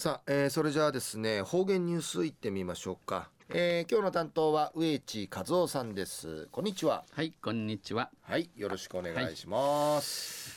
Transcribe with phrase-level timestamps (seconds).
[0.00, 6.48] さあ、えー、それじゃあですね方言ニュースいってみましょうか、えー、今日の担当は植地和夫さんです。
[6.50, 7.04] こんにちは。
[7.12, 8.08] はいこんにちは。
[8.22, 10.56] はいよろしくお願いします、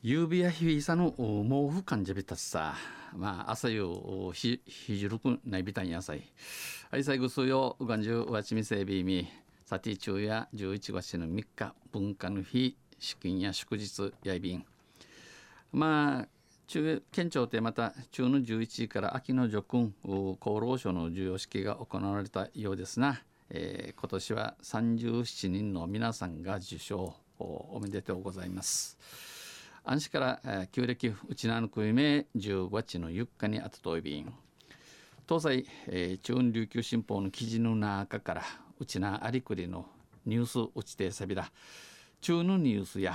[0.00, 2.76] 指やひびさの毛布感じびたさ。
[3.16, 3.84] まあ朝夕
[4.32, 6.22] ひひじるくないびたんやさい。
[6.92, 9.28] はい最後数曜うがんじゅうわちみせびみ。
[9.66, 14.64] さて中や11月の3日文化の日資金や祝日やいびん。
[15.72, 16.28] まあ
[16.66, 19.92] 中県庁でまた中の11時から秋の叙勲
[20.40, 28.98] 厚労省の授与式が行われたようですな、えー、今年は37人の皆さんが受賞おめでとうございます。
[29.84, 34.32] 安市から、えー、旧暦うちなのくいめ15日の4日にあたといびん。
[35.28, 38.42] 東西、えー、中央琉球新報の記事の中から
[38.78, 39.86] うちなありくりの
[40.26, 41.50] ニュースうちてさびら
[42.20, 43.14] 中のニュースや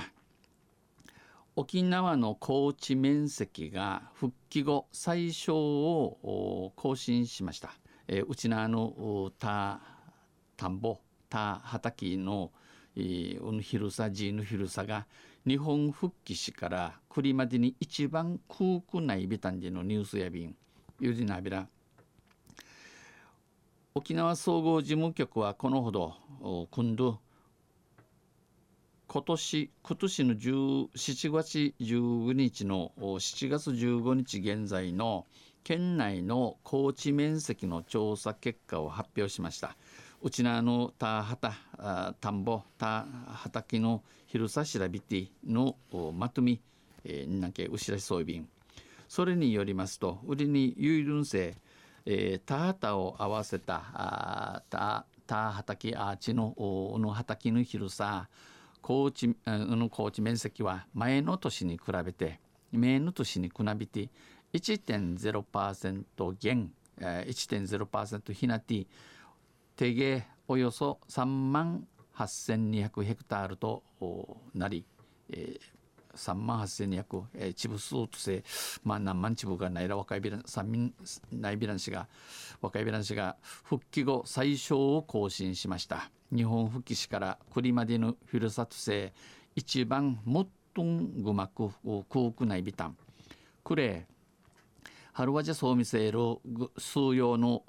[1.56, 7.70] 沖縄の高地面積が復帰後最小を更新しました。
[8.08, 9.80] えー、うちなの田
[10.56, 10.98] 田んぼ
[11.28, 12.50] 田畑の、
[12.96, 15.06] えー、広さ地の広さが
[15.46, 20.54] 日本復帰しからくりまでに一番空くないビタンでのニュースやびん
[20.98, 21.66] ゆじなびら
[23.94, 26.14] 沖縄総合事務局はこのほど
[26.70, 27.18] 今度
[29.12, 30.88] 今年今年の7
[31.32, 35.26] 月15日の7月15日現在の
[35.64, 39.76] 県内の高地面積の調査結果を発表しました。
[40.22, 41.56] うちなの田畑
[42.20, 45.74] 田んぼ田畑の広さ調べての
[46.14, 46.60] まとみ、
[47.02, 48.48] えー、なけうしらしそうびん
[49.08, 51.56] それによりますと売りに有論性、
[52.06, 58.28] えー、田畑を合わせた田畑アーチのの畑の広さ
[58.82, 62.40] 高地の高知面積は前の年に比べて
[62.72, 64.08] 前の年に比べて
[64.52, 68.86] 1.0%減1.0%ひなて
[69.76, 71.86] 手芸およそ3万
[72.16, 73.82] 8200ヘクタールと
[74.54, 74.84] なり、
[75.30, 75.60] えー、
[76.14, 78.42] 3万8200、えー、チブ数とせ
[78.84, 80.94] まあ何万チブがないら若いビラン三民
[81.32, 82.08] ないビラン氏が
[82.60, 86.10] 若いビラン氏が復帰後最小を更新しました。
[86.34, 88.76] 日本復帰しからクリマディヌふるさと
[89.56, 91.70] 一番もっとんぐまく
[92.08, 92.96] 空くないビタン
[93.64, 94.06] クレ
[95.12, 96.40] ハルワジャソーミセール
[96.78, 97.64] 数用の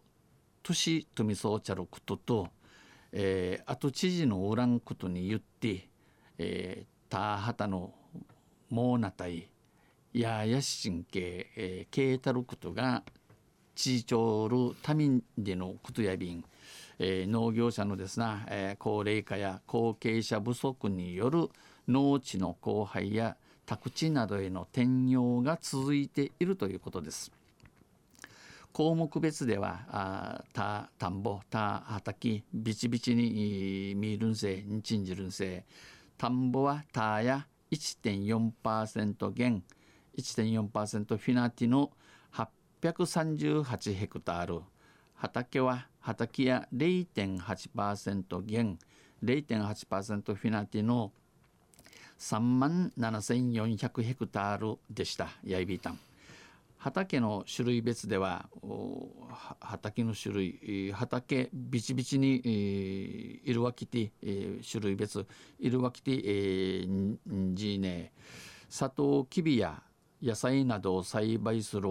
[0.64, 2.50] 都市とみそうちゃることと、
[3.12, 5.90] えー、あと知事のおらんことに言って、
[6.38, 7.94] えー、ターハタの
[8.72, 9.48] モーナタイ
[10.14, 13.04] ややしんけ、えー、けいたることが
[13.76, 16.44] 知事長るたみでのことやびん
[17.04, 21.50] えー、農業者のですな、えー、高齢化や後継者不足による
[21.88, 27.32] 農地の荒廃や宅地などへの転用が続いているということです。
[28.72, 35.66] 項目別ではあ田田んぼ田畑ビチビチに見るんせにちんじるんせ
[36.18, 39.64] 田んぼは田や1.4%減
[40.18, 41.92] 1.4%フィナティの
[42.82, 44.62] 838ヘクタール。
[45.16, 48.80] 畑は畑や0.8%減
[49.24, 51.12] 0.8%フィナティの
[52.18, 55.30] 3万7400ヘクタールでした。
[55.44, 56.00] ヤイビータン。
[56.84, 58.50] 畑の種類別では
[59.60, 62.42] 畑の種類畑ビチビチに、
[63.44, 65.28] いるわきて、種類別
[65.60, 67.18] いるわきて、えー、
[67.54, 68.12] ジーネ
[68.68, 69.84] サトウキビや
[70.24, 71.88] 野菜などを栽培する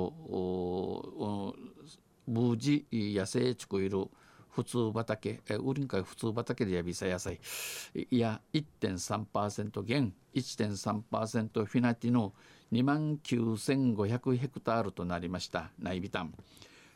[2.27, 4.09] 無事野生地区いる
[4.51, 7.41] 普通畑ウリンカイ普通畑でやびさ野菜
[7.95, 8.19] い。
[8.19, 12.33] や1.3%減1.3%フィナティの
[12.73, 16.35] 2万9500ヘクタールとなりましたナイビタン。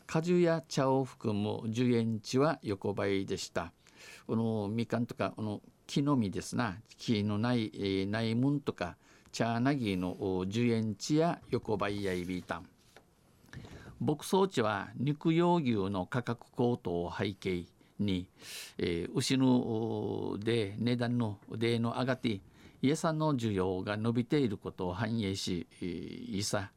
[0.07, 3.73] 果樹や茶を含む樹園地は横ばいでした。
[4.27, 6.77] このみかんとかこの木の実ですな。
[6.99, 8.97] 木のない、えー、内門とか
[9.33, 12.67] 茶なぎの樹園地や横ばいやいびいたん。
[14.01, 17.67] 牧草地は肉用牛の価格高騰を背景
[17.99, 18.29] に、
[18.79, 22.41] えー、牛ので値段のでの上がって
[22.83, 26.71] 家さんの需要が伸びていることを反映し、イサ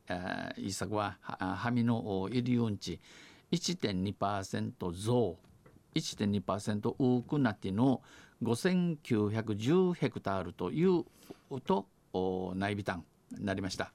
[0.55, 2.97] イサははみのいるよんち
[3.51, 5.37] 1.2%増
[5.95, 8.01] 1.2%多くなっての
[8.41, 11.03] 5910ヘクタールという
[11.65, 11.87] と
[12.55, 13.03] 内備単
[13.37, 13.91] になりました。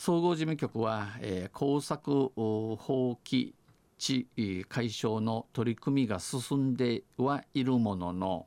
[0.00, 3.52] 総合事務局は、えー、工作放棄
[3.98, 4.26] 地
[4.66, 8.46] 解消の取り組みが進んではいるものの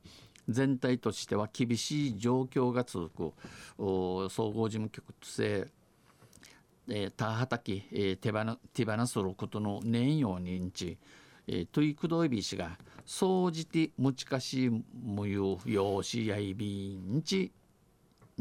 [0.49, 5.67] 全体としては厳しい状況が続く総合事務局として
[6.89, 10.97] えー、たはたき、えー、手放手放することの年用認知、
[11.47, 14.71] えー、トイクドイビー氏が総じて持ちかし
[15.05, 17.51] 無有用しやいびんち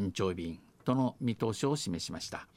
[0.00, 2.49] んちょいびんとの見通しを示しました。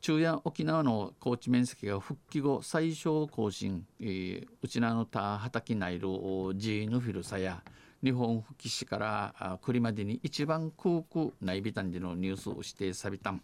[0.00, 6.08] 中や沖縄の高地面積が復帰後最小更新、えー、うちなのたはたきないる
[6.56, 7.62] ジーヌフィルサや
[8.02, 13.42] 日本復帰市から栗までに一番空空内ビタンでのニュースをしてさびたん。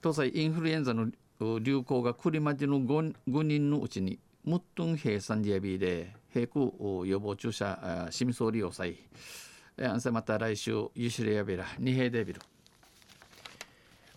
[0.00, 1.10] 東西インフルエンザの
[1.60, 8.96] 流行が栗までの 5, 5人のうちにムットンヘイサンディアビーで並行予防注射シミソーリオサイ
[10.12, 12.55] また来週ユシレヤビラ二平デビル。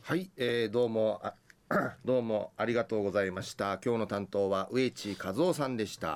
[0.09, 1.35] はい、えー、どうもあ
[2.03, 3.79] どうもありがとうございました。
[3.85, 6.07] 今日の担当は植地和夫さんでした。